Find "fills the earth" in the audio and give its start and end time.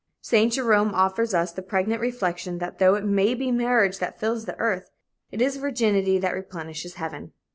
4.19-4.89